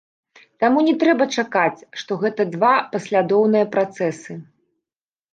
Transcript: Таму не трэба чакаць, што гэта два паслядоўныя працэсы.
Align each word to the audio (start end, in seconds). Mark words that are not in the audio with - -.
Таму 0.61 0.79
не 0.85 0.93
трэба 1.01 1.25
чакаць, 1.41 1.85
што 2.03 2.17
гэта 2.23 2.45
два 2.55 2.71
паслядоўныя 2.95 3.65
працэсы. 3.75 4.39